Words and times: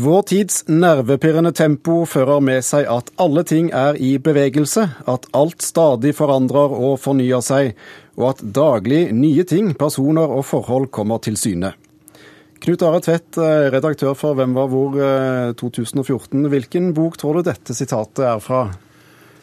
Vår 0.00 0.22
tids 0.22 0.62
nervepirrende 0.70 1.50
tempo 1.52 2.06
fører 2.08 2.38
med 2.40 2.62
seg 2.64 2.86
at 2.88 3.10
alle 3.20 3.42
ting 3.44 3.66
er 3.76 3.98
i 4.00 4.14
bevegelse, 4.22 4.86
at 5.04 5.26
alt 5.36 5.60
stadig 5.60 6.14
forandrer 6.16 6.72
og 6.72 6.94
fornyer 7.02 7.42
seg, 7.44 7.74
og 8.16 8.30
at 8.30 8.40
daglig 8.56 9.10
nye 9.12 9.44
ting, 9.44 9.74
personer 9.76 10.32
og 10.32 10.46
forhold 10.48 10.88
kommer 10.94 11.20
til 11.20 11.36
syne. 11.36 11.74
Knut 12.64 12.84
Are 12.86 13.02
Tvedt, 13.04 13.36
redaktør 13.74 14.16
for 14.16 14.38
Hvem 14.38 14.56
var 14.56 14.70
hvor 14.72 14.96
2014. 15.60 16.48
Hvilken 16.48 16.94
bok 16.96 17.20
tror 17.20 17.40
du 17.40 17.50
dette 17.50 17.76
sitatet 17.76 18.24
er 18.24 18.40
fra? 18.40 18.70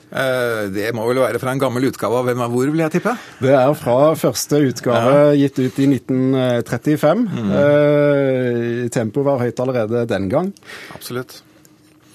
Eh, 0.08 0.68
det 0.72 0.94
må 0.96 1.04
vel 1.10 1.20
være 1.20 1.40
fra 1.42 1.52
en 1.52 1.60
gammel 1.60 1.90
utgave 1.90 2.22
av 2.22 2.30
Hvem 2.30 2.44
er 2.46 2.52
hvor, 2.54 2.70
vil 2.72 2.84
jeg 2.86 2.94
tippe? 2.96 3.16
Det 3.44 3.52
er 3.52 3.74
fra 3.76 4.14
første 4.16 4.62
utgave, 4.70 5.18
ja. 5.18 5.34
gitt 5.42 5.60
ut 5.60 5.82
i 5.84 5.90
1935. 5.98 7.26
Mm. 7.28 7.52
Eh, 7.64 8.86
tempoet 8.94 9.28
var 9.28 9.44
høyt 9.44 9.60
allerede 9.64 10.06
den 10.08 10.30
gang. 10.32 10.54
Absolutt. 10.96 11.42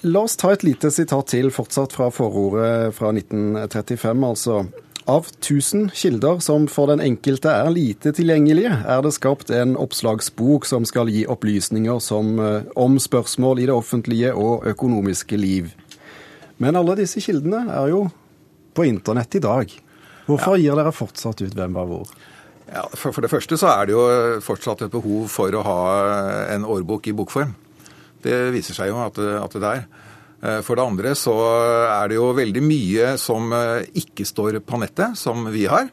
La 0.03 0.25
oss 0.25 0.35
ta 0.35 0.51
et 0.51 0.65
lite 0.65 0.89
sitat 0.91 1.29
til, 1.31 1.51
fortsatt 1.53 1.93
fra 1.95 2.09
forordet 2.11 2.91
fra 2.97 3.13
1935, 3.13 4.25
altså. 4.27 4.63
Av 5.07 5.27
tusen 5.43 5.89
kilder 5.91 6.39
som 6.43 6.65
for 6.71 6.87
den 6.87 7.01
enkelte 7.03 7.51
er 7.51 7.69
lite 7.75 8.13
tilgjengelige, 8.15 8.71
er 8.71 9.01
det 9.03 9.13
skapt 9.15 9.51
en 9.51 9.75
oppslagsbok 9.79 10.67
som 10.67 10.87
skal 10.87 11.11
gi 11.11 11.25
opplysninger 11.27 11.99
som, 11.99 12.39
eh, 12.39 12.63
om 12.75 12.95
spørsmål 12.99 13.59
i 13.59 13.65
det 13.67 13.75
offentlige 13.75 14.33
og 14.33 14.65
økonomiske 14.65 15.37
liv. 15.37 15.73
Men 16.61 16.77
alle 16.79 16.97
disse 16.99 17.21
kildene 17.23 17.65
er 17.73 17.89
jo 17.93 18.03
på 18.73 18.85
internett 18.85 19.39
i 19.39 19.43
dag. 19.43 19.73
Hvorfor 20.27 20.57
ja. 20.57 20.67
gir 20.67 20.79
dere 20.79 20.93
fortsatt 20.95 21.41
ut 21.43 21.57
Hvem 21.57 21.75
var 21.75 21.89
hvor? 21.89 22.13
Ja, 22.73 22.85
for, 22.95 23.11
for, 23.11 23.21
det 23.21 23.29
første 23.29 23.57
så 23.59 23.69
er 23.73 23.89
det 23.89 23.93
jo 23.93 24.03
fortsatt 24.41 24.85
et 24.85 24.93
behov 24.93 25.27
for 25.29 25.53
å 25.53 25.65
ha 25.67 25.81
en 26.53 26.65
årbok 26.65 27.11
i 27.11 27.13
bokform. 27.17 27.51
Det 28.23 28.37
viser 28.55 28.77
seg 28.77 28.89
jo 28.89 29.01
at, 29.03 29.19
at 29.19 29.57
det 29.59 29.69
er. 29.69 29.83
Eh, 30.43 30.59
for 30.65 30.79
det 30.79 30.85
andre 30.85 31.13
så 31.17 31.33
er 31.87 32.11
det 32.11 32.19
jo 32.19 32.31
veldig 32.35 32.63
mye 32.65 33.13
som 33.21 33.51
eh, 33.55 33.85
ikke 34.03 34.27
står 34.27 34.59
på 34.65 34.79
nettet, 34.81 35.19
som 35.19 35.45
vi 35.53 35.67
har. 35.71 35.91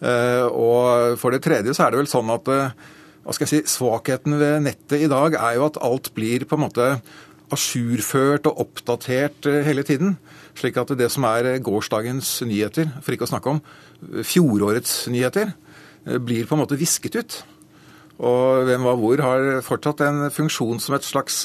Eh, 0.00 0.46
og 0.46 1.18
for 1.20 1.34
det 1.34 1.42
tredje 1.44 1.74
så 1.76 1.86
er 1.86 1.94
det 1.94 2.02
vel 2.02 2.10
sånn 2.10 2.30
at 2.32 2.50
hva 2.50 3.34
skal 3.36 3.44
jeg 3.44 3.52
si, 3.52 3.74
Svakheten 3.76 4.38
ved 4.40 4.64
nettet 4.64 5.04
i 5.04 5.10
dag 5.10 5.36
er 5.36 5.58
jo 5.58 5.66
at 5.66 5.80
alt 5.84 6.08
blir 6.16 6.46
på 6.48 6.56
en 6.56 6.64
måte 6.64 6.86
ajourført 7.54 8.48
og 8.50 8.64
oppdatert 8.66 9.48
eh, 9.50 9.62
hele 9.66 9.84
tiden. 9.86 10.16
Slik 10.58 10.78
at 10.80 10.92
det 10.98 11.10
som 11.12 11.26
er 11.28 11.54
eh, 11.54 11.62
gårsdagens 11.62 12.40
nyheter, 12.46 12.90
for 13.00 13.14
ikke 13.14 13.26
å 13.28 13.32
snakke 13.32 13.54
om 13.54 13.60
eh, 13.62 14.22
fjorårets 14.26 15.08
nyheter, 15.12 15.54
blir 16.24 16.46
på 16.48 16.56
en 16.56 16.62
måte 16.62 16.78
visket 16.80 17.18
ut. 17.20 17.34
Og 18.24 18.64
Hvem 18.68 18.86
var 18.88 18.96
hvor 18.96 19.20
har 19.20 19.46
fortsatt 19.64 20.00
en 20.06 20.22
funksjon 20.32 20.80
som 20.80 20.94
et 20.96 21.04
slags 21.04 21.42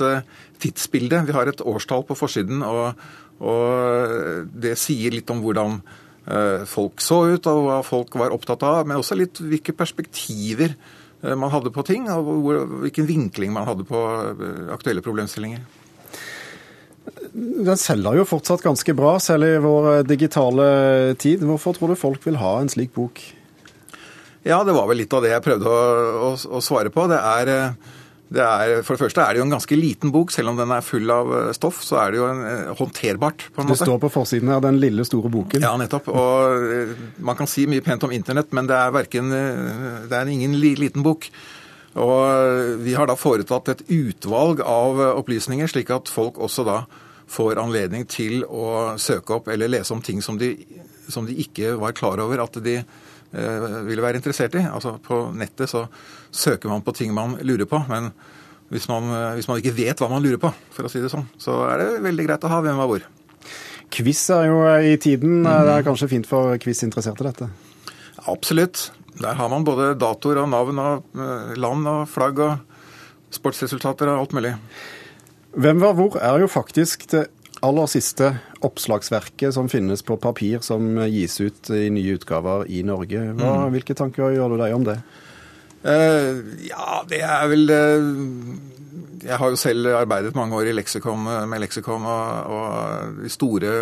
tidsbilde. 0.64 1.22
Vi 1.28 1.36
har 1.36 1.52
et 1.52 1.64
årstall 1.64 2.06
på 2.08 2.16
forsiden, 2.16 2.64
og, 2.64 2.95
og 3.44 4.48
det 4.56 4.78
sier 4.80 5.11
litt 5.11 5.31
om 5.31 5.44
hvordan 5.44 5.81
folk 6.72 7.03
så 7.03 7.20
ut, 7.36 7.48
og 7.52 7.61
hva 7.67 7.81
folk 7.83 8.16
var 8.20 8.36
opptatt 8.36 8.64
av, 8.64 8.88
men 8.88 9.00
også 9.00 9.20
litt 9.20 9.44
hvilke 9.44 9.76
perspektiver 9.76 10.76
man 11.36 11.52
hadde 11.52 11.72
på 11.76 11.83
ting, 11.88 12.08
og 12.11 12.31
hvilken 12.88 13.11
vinkling 13.11 13.52
man 13.56 13.67
hadde 13.67 13.88
på 13.88 14.06
aktuelle 14.76 15.03
problemstillinger. 15.03 15.67
Den 17.36 17.75
selger 17.75 18.22
jo 18.22 18.28
fortsatt 18.28 18.64
ganske 18.64 18.94
bra, 18.95 19.17
selv 19.19 19.47
i 19.50 19.58
vår 19.59 19.89
eh, 19.91 20.05
digitale 20.08 20.67
tid. 21.19 21.44
Hvorfor 21.44 21.75
tror 21.75 21.92
du 21.92 22.00
folk 22.00 22.23
vil 22.23 22.39
ha 22.39 22.53
en 22.61 22.72
slik 22.72 22.94
bok? 22.95 23.19
Ja, 24.45 24.61
det 24.64 24.75
var 24.77 24.88
vel 24.88 25.02
litt 25.02 25.14
av 25.16 25.25
det 25.25 25.33
jeg 25.33 25.44
prøvde 25.44 25.67
å, 25.67 25.81
å, 26.30 26.31
å 26.31 26.61
svare 26.64 26.94
på. 26.94 27.08
Det 27.11 27.17
er, 27.19 27.52
eh, 27.52 27.97
det 28.38 28.45
er, 28.45 28.75
for 28.88 28.95
det 28.95 29.03
første 29.03 29.25
er 29.25 29.36
det 29.36 29.42
jo 29.42 29.47
en 29.50 29.55
ganske 29.58 29.80
liten 29.80 30.14
bok. 30.16 30.31
Selv 30.31 30.53
om 30.53 30.61
den 30.61 30.72
er 30.72 30.86
full 30.86 31.11
av 31.11 31.33
eh, 31.42 31.52
stoff, 31.58 31.81
så 31.83 32.00
er 32.05 32.16
det 32.16 32.22
jo 32.22 32.30
en, 32.30 32.44
håndterbart. 32.80 33.49
på 33.49 33.66
en 33.66 33.67
måte. 33.67 33.81
Det 33.81 33.89
står 33.89 33.99
på 34.05 34.14
forsiden 34.16 34.53
her, 34.53 34.64
den 34.64 34.80
lille, 34.80 35.03
store 35.08 35.31
boken. 35.33 35.66
Ja, 35.67 35.75
nettopp. 35.81 36.08
Og 36.16 36.95
man 37.20 37.36
kan 37.36 37.52
si 37.52 37.67
mye 37.67 37.83
pent 37.83 38.05
om 38.08 38.15
internett, 38.15 38.55
men 38.55 38.71
det 38.71 38.80
er, 38.80 38.95
hverken, 38.95 39.33
det 40.08 40.21
er 40.21 40.31
ingen 40.31 40.55
liten 40.61 41.04
bok. 41.04 41.27
Og 41.99 42.80
vi 42.83 42.95
har 42.95 43.11
da 43.11 43.20
foretatt 43.20 43.73
et 43.73 43.83
utvalg 43.92 44.64
av 44.64 45.04
opplysninger, 45.17 45.67
slik 45.71 45.92
at 45.95 46.11
folk 46.11 46.39
også 46.43 46.64
da 46.67 46.86
får 47.31 47.59
anledning 47.61 48.05
til 48.09 48.43
å 48.45 48.95
søke 49.02 49.37
opp 49.37 49.49
eller 49.53 49.71
lese 49.71 49.93
om 49.95 50.03
ting 50.05 50.21
som 50.21 50.37
de, 50.39 50.53
som 51.09 51.25
de 51.27 51.36
ikke 51.41 51.73
var 51.81 51.95
klar 51.97 52.21
over 52.23 52.43
at 52.43 52.59
de 52.63 52.77
eh, 52.80 53.67
ville 53.87 54.05
være 54.05 54.21
interessert 54.21 54.58
i. 54.59 54.63
Altså 54.67 54.97
På 55.03 55.25
nettet 55.33 55.71
så 55.71 55.86
søker 56.31 56.71
man 56.71 56.86
på 56.86 56.95
ting 56.95 57.13
man 57.15 57.37
lurer 57.41 57.69
på, 57.69 57.81
men 57.89 58.11
hvis 58.73 58.87
man, 58.89 59.11
hvis 59.37 59.47
man 59.49 59.59
ikke 59.61 59.75
vet 59.77 59.99
hva 60.02 60.09
man 60.09 60.23
lurer 60.25 60.41
på, 60.41 60.49
for 60.73 60.87
å 60.87 60.89
si 60.89 61.02
det 61.02 61.11
sånn, 61.13 61.27
så 61.37 61.61
er 61.69 61.83
det 61.83 62.02
veldig 62.05 62.25
greit 62.25 62.47
å 62.47 62.49
ha 62.49 62.63
hvem 62.65 62.81
var 62.81 62.89
hvor. 62.89 63.05
Quiz 63.93 64.23
er 64.33 64.49
jo 64.49 64.59
i 64.81 64.95
tiden. 65.02 65.43
Mm. 65.43 65.49
Det 65.67 65.73
er 65.75 65.86
kanskje 65.86 66.09
fint 66.11 66.27
for 66.30 66.57
quiz-interesserte, 66.61 67.27
dette? 67.27 67.49
Absolutt. 68.31 68.89
Der 69.21 69.37
har 69.37 69.49
man 69.52 69.63
både 69.63 69.93
datoer 69.99 70.42
og 70.43 70.49
navn 70.52 70.81
og 70.81 71.19
eh, 71.21 71.53
land 71.61 71.87
og 71.87 72.07
flagg 72.11 72.42
og 72.43 73.36
sportsresultater 73.36 74.11
og 74.11 74.23
alt 74.23 74.36
mulig. 74.36 74.53
Hvem 75.55 75.82
var 75.82 75.95
hvor 75.95 76.17
er 76.20 76.43
jo 76.43 76.52
faktisk 76.52 77.08
det 77.14 77.27
aller 77.66 77.88
siste 77.89 78.27
oppslagsverket 78.66 79.55
som 79.55 79.70
finnes 79.71 80.04
på 80.05 80.17
papir 80.21 80.61
som 80.66 80.99
gis 81.08 81.39
ut 81.42 81.71
i 81.73 81.88
nye 81.93 82.17
utgaver 82.17 82.67
i 82.70 82.82
Norge. 82.86 83.21
Hva, 83.39 83.54
mm. 83.64 83.71
Hvilke 83.73 83.95
tanker 83.98 84.36
gjør 84.36 84.54
du 84.54 84.60
deg 84.60 84.76
om 84.76 84.86
det? 84.86 84.99
Uh, 85.86 86.43
ja, 86.66 86.99
det 87.10 87.21
er 87.21 87.48
vel 87.52 87.70
uh, 87.70 88.05
Jeg 89.21 89.38
har 89.38 89.52
jo 89.54 89.60
selv 89.60 89.92
arbeidet 89.93 90.36
mange 90.38 90.58
år 90.58 90.71
i 90.71 90.76
leksikon, 90.76 91.27
med 91.49 91.61
leksikon 91.61 92.05
og, 92.10 92.54
og 92.58 93.20
de, 93.23 93.32
store, 93.33 93.76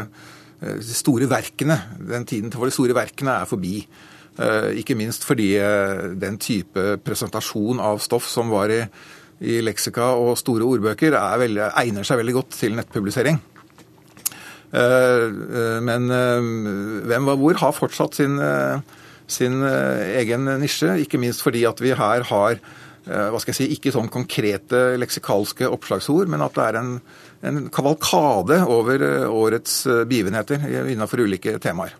uh, 0.62 0.74
de 0.80 0.98
store 0.98 1.30
verkene. 1.32 1.80
Den 2.14 2.28
tiden 2.30 2.54
for 2.54 2.70
de 2.70 2.76
store 2.76 2.96
verkene 2.98 3.40
er 3.42 3.50
forbi. 3.50 3.78
Eh, 4.34 4.80
ikke 4.82 4.96
minst 4.98 5.28
fordi 5.28 5.52
eh, 5.62 6.08
den 6.18 6.40
type 6.42 6.98
presentasjon 7.06 7.78
av 7.84 8.00
stoff 8.02 8.26
som 8.26 8.50
var 8.50 8.72
i, 8.74 8.80
i 9.44 9.60
leksika 9.64 10.14
og 10.20 10.38
store 10.40 10.68
ordbøker, 10.68 11.18
veldig, 11.40 11.66
egner 11.84 12.08
seg 12.08 12.22
veldig 12.22 12.36
godt 12.40 12.56
til 12.62 12.78
nettpublisering. 12.78 13.42
Eh, 14.74 15.26
men 15.86 16.08
Hvem 17.10 17.28
var 17.30 17.42
hvor 17.42 17.60
har 17.62 17.76
fortsatt 17.78 18.18
sin, 18.18 18.40
sin 19.28 19.60
egen 19.64 20.48
nisje, 20.64 20.96
ikke 21.04 21.22
minst 21.22 21.46
fordi 21.46 21.66
at 21.70 21.84
vi 21.84 21.94
her 21.98 22.26
har 22.32 22.64
hva 23.04 23.36
skal 23.36 23.52
jeg 23.52 23.58
si, 23.58 23.66
ikke 23.76 23.92
sånn 23.92 24.08
konkrete 24.08 24.94
leksikalske 24.96 25.68
oppslagsord, 25.68 26.30
men 26.32 26.40
at 26.46 26.56
det 26.56 26.68
er 26.70 26.78
en, 26.80 26.94
en 27.44 27.66
kavalkade 27.68 28.62
over 28.72 29.04
årets 29.28 29.82
begivenheter 30.08 30.64
innenfor 30.88 31.26
ulike 31.28 31.58
temaer. 31.60 31.98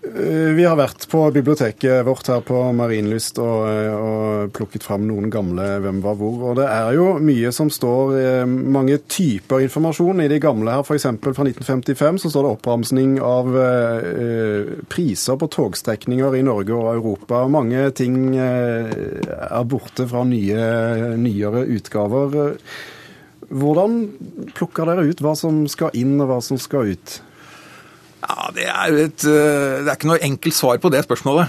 Eh, 0.00 0.50
vi 0.56 0.64
har 0.64 0.78
vært 0.78 1.04
på 1.10 1.20
biblioteket 1.34 2.04
vårt 2.06 2.28
her 2.30 2.40
på 2.46 2.56
Marienlyst 2.76 3.38
og, 3.42 3.66
eh, 3.68 3.94
og, 3.94 4.52
plukket 4.56 4.84
fram 4.86 5.06
noen 5.08 5.30
gamle 5.32 5.66
Hvem 5.84 6.00
var 6.04 6.16
hvor. 6.18 6.38
Og 6.50 6.58
det 6.60 6.66
er 6.70 6.94
jo 6.96 7.06
mye 7.22 7.50
som 7.54 7.70
står 7.72 8.14
eh, 8.18 8.44
Mange 8.46 8.98
typer 9.10 9.64
informasjon 9.64 10.22
i 10.24 10.28
de 10.30 10.40
gamle 10.42 10.74
her. 10.74 10.84
F.eks. 10.86 11.06
fra 11.20 11.46
1955 11.46 12.22
så 12.24 12.32
står 12.32 12.46
det 12.46 12.52
oppramsning 12.56 13.16
av 13.24 13.50
eh, 13.60 14.74
priser 14.90 15.40
på 15.40 15.50
togstrekninger 15.52 16.38
i 16.38 16.44
Norge 16.46 16.76
og 16.76 16.92
Europa. 16.94 17.44
Mange 17.50 17.88
ting 17.96 18.36
eh, 18.36 18.92
er 19.50 19.68
borte 19.68 20.08
fra 20.10 20.24
nye, 20.28 21.16
nyere 21.20 21.66
utgaver. 21.76 22.54
Hvordan 23.50 23.98
plukker 24.54 24.86
dere 24.86 25.08
ut 25.10 25.24
hva 25.24 25.34
som 25.38 25.64
skal 25.70 25.94
inn 25.98 26.18
og 26.20 26.30
hva 26.30 26.38
som 26.44 26.60
skal 26.60 26.94
ut? 26.94 27.20
Ja, 28.30 28.50
Det 28.54 28.68
er 28.68 28.96
et, 29.06 29.24
eh, 29.24 29.82
det 29.82 29.88
er 29.88 29.96
ikke 29.96 30.10
noe 30.10 30.22
enkelt 30.22 30.54
svar 30.54 30.78
på 30.78 30.90
det 30.92 31.02
spørsmålet. 31.06 31.48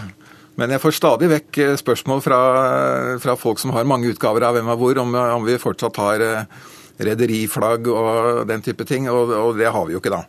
Men 0.58 0.74
jeg 0.74 0.81
får 0.81 0.97
stadig 0.97 1.30
vekk 1.31 1.58
eh, 1.62 1.78
spørsmål 1.80 2.22
fra, 2.25 2.42
fra 3.22 3.38
folk 3.40 3.62
som 3.62 3.74
har 3.75 3.88
mange 3.88 4.09
utgaver 4.12 4.44
av 4.47 4.58
Hvem 4.58 4.69
er 4.72 4.80
hvor, 4.80 4.97
om, 5.03 5.16
om 5.16 5.46
vi 5.46 5.62
fortsatt 5.62 6.02
har 6.02 6.26
eh, 6.26 6.44
rederiflagg 7.02 7.88
og 7.88 8.47
den 8.50 8.61
type 8.66 8.85
ting. 8.85 9.09
Og, 9.09 9.29
og, 9.29 9.58
det 9.59 9.72
har 9.72 9.85
vi 9.85 9.96
jo 9.96 10.02
ikke 10.02 10.16
da. 10.16 10.23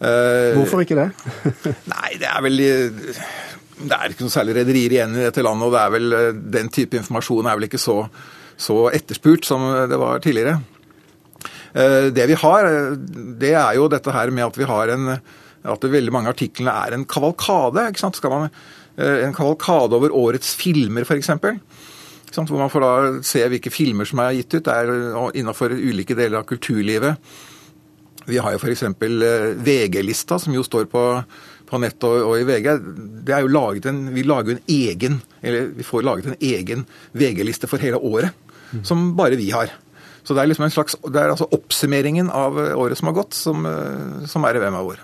Hvorfor 0.00 0.80
ikke 0.80 0.96
det? 0.96 1.10
nei, 1.92 2.14
det 2.16 2.24
er 2.24 2.40
vel 2.40 2.54
Det 2.56 3.92
er 3.92 4.14
ikke 4.14 4.24
noe 4.24 4.32
særlig 4.32 4.54
rederier 4.56 4.94
igjen 4.94 5.12
i 5.18 5.26
dette 5.26 5.44
landet, 5.44 5.66
og 5.66 5.74
det 5.74 5.80
er 5.82 5.92
vel, 5.92 6.14
den 6.56 6.70
type 6.72 6.96
informasjon 6.96 7.48
er 7.50 7.58
vel 7.58 7.68
ikke 7.68 7.80
så, 7.80 7.98
så 8.56 8.86
etterspurt 8.96 9.44
som 9.44 9.66
det 9.90 9.98
var 10.00 10.22
tidligere. 10.24 10.56
Eh, 11.74 12.10
det 12.10 12.26
vi 12.26 12.38
har, 12.38 12.66
eh, 12.66 12.96
det 13.38 13.54
er 13.54 13.76
jo 13.78 13.88
dette 13.88 14.12
her 14.12 14.30
med 14.34 14.48
at 14.48 14.58
vi 14.58 14.68
har 14.68 14.88
en 14.88 15.20
at 15.60 15.82
veldig 15.84 16.12
mange 16.12 16.30
av 16.30 16.34
artiklene 16.34 16.72
er 16.72 16.94
en 16.96 17.04
kavalkade. 17.04 17.90
ikke 17.90 18.00
sant? 18.00 18.16
Skal 18.16 18.30
man, 18.30 18.50
eh, 18.96 19.24
En 19.26 19.34
kavalkade 19.34 19.92
over 19.92 20.10
årets 20.10 20.54
filmer, 20.54 21.02
f.eks. 21.02 21.28
Hvor 22.32 22.58
man 22.58 22.70
får 22.70 22.80
da 22.80 23.22
se 23.22 23.46
hvilke 23.46 23.70
filmer 23.70 24.06
som 24.06 24.20
er 24.20 24.32
gitt 24.32 24.54
ut. 24.54 24.64
Det 24.64 24.72
er 24.72 25.34
innenfor 25.34 25.70
ulike 25.70 26.16
deler 26.16 26.38
av 26.38 26.46
kulturlivet. 26.46 27.16
Vi 28.26 28.38
har 28.38 28.52
jo 28.52 28.58
f.eks. 28.58 28.84
VG-lista, 29.58 30.38
som 30.38 30.54
jo 30.54 30.62
står 30.62 30.86
på, 30.86 31.24
på 31.66 31.78
nett 31.78 32.02
og, 32.04 32.22
og, 32.30 32.38
i 32.38 32.44
VG. 32.44 33.24
Det 33.26 33.34
er 33.34 33.40
jo 33.40 33.48
laget 33.48 33.86
en, 33.86 34.14
vi 34.14 34.22
lager 34.22 34.52
en 34.52 34.62
egen, 34.66 35.20
eller 35.42 35.74
vi 35.76 35.82
får 35.82 36.02
laget 36.02 36.26
en 36.26 36.40
egen 36.40 36.86
VG-liste 37.12 37.66
for 37.66 37.78
hele 37.78 37.98
året. 37.98 38.30
som 38.82 39.16
bare 39.16 39.36
vi 39.36 39.50
har. 39.50 39.68
Så 40.22 40.34
det 40.34 40.42
er 40.42 40.50
liksom 40.50 40.66
en 40.66 40.74
slags, 40.74 40.96
det 41.08 41.20
er 41.20 41.32
altså 41.32 41.48
oppsummeringen 41.54 42.28
av 42.32 42.58
året 42.58 42.98
som 42.98 43.10
har 43.10 43.16
gått, 43.22 43.36
som, 43.36 43.64
som 44.28 44.44
er 44.46 44.58
i 44.58 44.62
Hvem 44.62 44.76
av 44.76 44.86
hvor. 44.88 45.00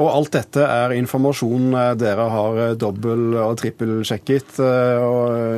Og 0.00 0.08
alt 0.08 0.32
dette 0.32 0.64
er 0.64 0.94
informasjon 0.96 1.74
dere 2.00 2.26
har 2.32 2.60
dobbel- 2.80 3.36
og 3.42 3.58
trippelsjekket, 3.60 4.60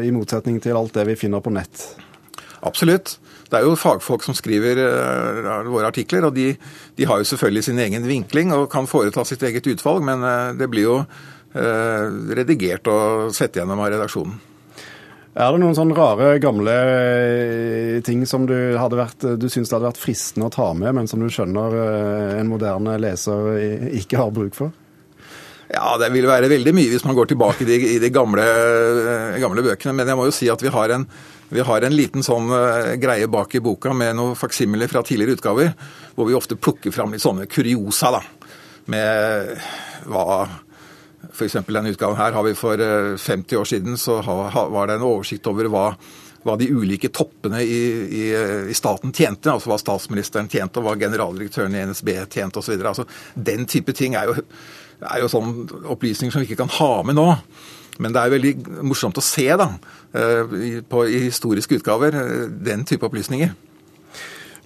i 0.02 0.10
motsetning 0.14 0.58
til 0.62 0.78
alt 0.78 0.96
det 0.96 1.06
vi 1.12 1.18
finner 1.20 1.44
på 1.44 1.52
nett? 1.54 1.84
Absolutt. 2.66 3.16
Det 3.46 3.60
er 3.60 3.66
jo 3.68 3.76
fagfolk 3.78 4.24
som 4.24 4.34
skriver 4.34 4.80
våre 5.68 5.90
artikler, 5.92 6.26
og 6.26 6.34
de, 6.34 6.54
de, 6.96 7.06
har 7.06 7.20
jo 7.20 7.28
selvfølgelig 7.28 7.66
sin 7.68 7.82
egen 7.84 8.08
vinkling 8.08 8.54
og 8.56 8.70
kan 8.72 8.88
foreta 8.90 9.24
sitt 9.28 9.44
eget 9.46 9.68
utvalg, 9.68 10.02
men 10.08 10.24
det 10.58 10.70
blir 10.72 10.88
jo 10.88 10.96
redigert 11.52 12.88
og 12.88 13.28
sett 13.36 13.60
gjennom 13.60 13.82
av 13.84 13.92
redaksjonen. 13.92 14.51
Er 15.32 15.54
det 15.54 15.62
noen 15.62 15.76
sånne 15.76 15.94
rare, 15.96 16.34
gamle 16.44 16.72
eh, 16.76 17.98
ting 18.04 18.26
som 18.28 18.44
du, 18.44 18.76
hadde 18.76 18.98
vært, 18.98 19.24
du 19.40 19.46
syns 19.48 19.70
det 19.70 19.78
hadde 19.78 19.88
vært 19.88 20.00
fristende 20.02 20.50
å 20.50 20.52
ta 20.52 20.66
med, 20.76 20.92
men 20.98 21.06
som 21.08 21.22
du 21.22 21.30
skjønner 21.32 21.76
eh, 21.80 22.32
en 22.42 22.50
moderne 22.50 22.98
leser 23.00 23.94
ikke 23.96 24.20
har 24.20 24.34
bruk 24.36 24.58
for? 24.58 24.74
Ja, 25.72 25.94
det 25.96 26.10
vil 26.12 26.28
være 26.28 26.50
veldig 26.52 26.74
mye 26.76 26.90
hvis 26.92 27.06
man 27.08 27.16
går 27.16 27.30
tilbake 27.30 27.64
i 27.64 27.68
de, 27.70 27.78
i 27.94 28.00
de 28.02 28.10
gamle, 28.12 28.44
eh, 28.44 29.38
gamle, 29.40 29.64
bøkene. 29.64 29.94
Men 29.96 30.12
jeg 30.12 30.20
må 30.20 30.26
jo 30.28 30.34
si 30.36 30.50
at 30.52 30.60
vi 30.60 30.72
har 30.74 30.92
en, 30.98 31.06
vi 31.48 31.64
har 31.64 31.86
en 31.88 31.96
liten 31.96 32.26
sånn 32.26 32.52
greie 33.00 33.30
bak 33.32 33.56
i 33.56 33.64
boka 33.64 33.96
med 33.96 34.18
noen 34.18 34.36
faksimiler 34.36 34.92
fra 34.92 35.00
tidligere 35.06 35.38
utgaver, 35.38 35.72
hvor 36.12 36.28
vi 36.28 36.36
ofte 36.36 36.60
plukker 36.60 36.92
fram 36.92 37.16
litt 37.16 37.24
sånne 37.24 37.48
kuriosa, 37.48 38.12
da. 38.18 38.20
Med 38.92 39.56
hva 40.12 40.44
F.eks. 41.30 41.60
denne 41.68 41.92
utgaven 41.92 42.18
her 42.18 42.34
har 42.34 42.44
vi 42.46 42.56
for 42.58 42.80
50 42.80 43.54
eh, 43.54 43.60
år 43.60 43.68
siden 43.68 43.98
så 44.00 44.18
var 44.22 44.88
det 44.88 44.98
en 44.98 45.06
oversikt 45.06 45.46
over 45.50 45.68
hva, 45.72 45.84
hva 46.42 46.56
de 46.58 46.70
ulike 46.72 47.12
toppene 47.14 47.62
i, 47.62 47.82
i, 48.02 48.24
i, 48.70 48.76
staten 48.76 49.14
tjente. 49.14 49.52
Altså 49.52 49.70
hva 49.70 49.78
statsministeren 49.80 50.50
tjente, 50.50 50.80
og 50.80 50.88
hva 50.88 50.96
generaldirektøren 51.00 51.76
i 51.76 51.84
NSB 51.92 52.14
tjente 52.26 52.62
osv. 52.62 52.74
Altså, 52.80 53.06
den 53.34 53.68
type 53.70 53.94
ting 53.96 54.18
er 54.18 54.30
jo, 54.30 54.48
er 55.02 55.22
jo 55.22 55.30
sånn 55.30 55.54
opplysninger 55.94 56.34
som 56.34 56.42
vi 56.42 56.50
ikke 56.50 56.64
kan 56.64 56.74
ha 56.80 56.92
med 57.06 57.18
nå. 57.20 57.28
Men 58.00 58.14
det 58.14 58.22
er 58.22 58.32
veldig 58.32 58.52
morsomt 58.88 59.18
å 59.20 59.24
se 59.24 59.46
da, 59.58 59.68
eh, 60.16 60.80
på, 60.88 61.04
i 61.06 61.26
historiske 61.28 61.78
utgaver 61.80 62.16
eh, 62.18 62.48
den 62.50 62.86
type 62.88 63.06
opplysninger. 63.06 63.52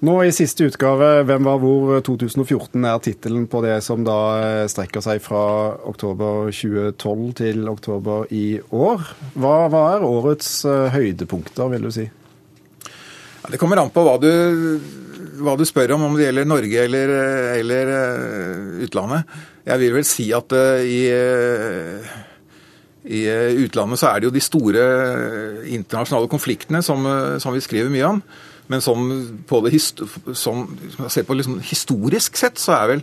Nå 0.05 0.13
i 0.27 0.33
siste 0.35 0.67
utgave, 0.69 1.25
'Hvem 1.25 1.47
var 1.49 1.57
hvor?' 1.57 2.03
2014 2.05 2.85
er 2.85 2.99
tittelen 3.01 3.47
på 3.49 3.63
det 3.65 3.83
som 3.83 4.05
da 4.05 4.19
eh, 4.45 4.69
strekker 4.69 5.01
seg 5.01 5.23
fra 5.25 5.73
oktober 5.89 6.51
2012 6.53 7.33
til 7.39 7.69
oktober 7.69 8.27
i 8.29 8.61
år. 8.61 9.01
Hva, 9.33 9.55
hva 9.73 9.85
er 9.95 10.05
årets 10.05 10.67
uh, 10.69 10.93
høydepunkter, 10.93 11.71
vil 11.73 11.89
du 11.89 11.91
si? 11.91 12.05
Ja, 12.05 13.49
det 13.49 13.59
kommer 13.59 13.81
an 13.81 13.89
på 13.89 14.05
hva 14.05 14.19
du, 14.21 14.29
hva 15.41 15.55
du, 15.57 15.65
spør 15.65 15.95
om, 15.97 16.05
om 16.11 16.19
det 16.19 16.27
gjelder 16.27 16.45
Norge 16.45 16.83
eller, 16.85 17.13
eller 17.57 17.93
utlandet. 18.85 19.33
Jeg 19.65 19.81
vil 19.81 19.97
vel 19.97 20.05
si 20.05 20.29
at 20.37 20.53
i 20.85 21.01
i 23.07 23.23
utlandet 23.63 24.01
så 24.01 24.11
er 24.11 24.19
det 24.19 24.27
jo 24.27 24.35
de 24.35 24.43
store 24.43 24.83
internasjonale 25.71 26.27
konfliktene 26.29 26.81
som, 26.83 27.07
som 27.39 27.55
vi 27.55 27.63
skriver 27.63 27.93
mye 27.95 28.09
om. 28.17 28.23
Men 28.73 28.83
sånn 28.83 29.09
på 29.47 29.63
det 29.65 29.79
ser 29.79 31.27
på 31.27 31.39
liksom 31.39 31.61
historisk 31.63 32.39
sett, 32.41 32.59
så 32.59 32.75
er 32.81 32.93
vel 32.95 33.03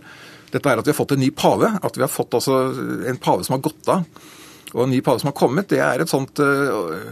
dette 0.54 0.70
er 0.70 0.78
at 0.78 0.86
vi 0.86 0.92
har 0.92 0.98
fått 0.98 1.16
en 1.16 1.22
ny 1.22 1.30
pave. 1.34 1.72
At 1.82 1.96
vi 1.98 2.04
har 2.04 2.12
fått 2.12 2.36
altså 2.38 2.60
en 3.10 3.20
pave 3.22 3.46
som 3.46 3.56
har 3.56 3.64
gått 3.64 3.90
av. 3.90 4.04
Og 4.74 4.84
en 4.84 4.90
ny 4.90 5.00
pave 5.06 5.22
som 5.22 5.30
har 5.30 5.36
kommet, 5.38 5.68
det 5.70 5.78
er 5.82 6.02
et 6.02 6.10
sånt, 6.10 6.40
eh, 6.42 7.02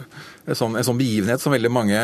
et 0.51 0.59
sånt, 0.59 0.77
en 0.79 0.87
sånn 0.87 0.99
begivenhet 0.99 1.43
som 1.43 1.55
veldig 1.55 1.71
mange, 1.71 1.99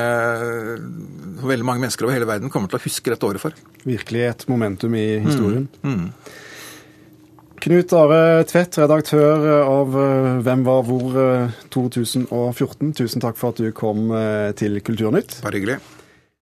veldig 1.42 1.66
mange 1.66 1.82
mennesker 1.82 2.06
over 2.06 2.14
hele 2.14 2.28
verden 2.30 2.52
kommer 2.54 2.70
til 2.70 2.78
å 2.78 2.84
huske 2.84 3.10
dette 3.10 3.26
året 3.26 3.42
for. 3.42 3.56
Virkelig 3.82 4.22
et 4.28 4.44
momentum 4.50 4.94
i 4.94 5.18
historien. 5.24 5.66
Mm, 5.82 5.96
mm. 5.96 6.12
Knut 7.58 7.92
Are 7.98 8.44
Tvedt, 8.46 8.78
redaktør 8.78 9.48
av 9.64 9.96
eh, 9.98 10.32
Hvem 10.46 10.62
var 10.66 10.86
hvor 10.86 11.20
2014. 11.74 12.30
Eh, 12.30 12.94
Tusen 13.02 13.26
takk 13.26 13.38
for 13.40 13.50
at 13.50 13.58
du 13.58 13.72
kom 13.74 14.14
til 14.58 14.78
Kulturnytt. 14.86 15.40
Bare 15.42 15.58
hyggelig. 15.58 15.80